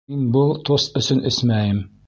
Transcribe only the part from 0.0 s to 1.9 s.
Мин был тост өсөн эсмәйем.